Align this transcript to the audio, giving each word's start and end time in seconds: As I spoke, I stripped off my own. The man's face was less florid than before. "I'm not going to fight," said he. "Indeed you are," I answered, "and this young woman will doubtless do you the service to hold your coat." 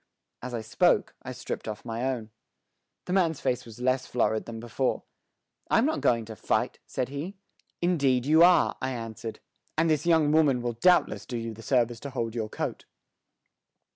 As 0.41 0.55
I 0.55 0.61
spoke, 0.61 1.13
I 1.21 1.31
stripped 1.31 1.67
off 1.67 1.85
my 1.85 2.03
own. 2.05 2.31
The 3.05 3.13
man's 3.13 3.39
face 3.39 3.65
was 3.67 3.79
less 3.79 4.07
florid 4.07 4.45
than 4.45 4.59
before. 4.59 5.03
"I'm 5.69 5.85
not 5.85 6.01
going 6.01 6.25
to 6.25 6.35
fight," 6.35 6.79
said 6.87 7.09
he. 7.09 7.35
"Indeed 7.83 8.25
you 8.25 8.41
are," 8.41 8.75
I 8.81 8.93
answered, 8.93 9.41
"and 9.77 9.91
this 9.91 10.07
young 10.07 10.31
woman 10.31 10.63
will 10.63 10.73
doubtless 10.73 11.27
do 11.27 11.37
you 11.37 11.53
the 11.53 11.61
service 11.61 11.99
to 11.99 12.09
hold 12.09 12.33
your 12.33 12.49
coat." 12.49 12.85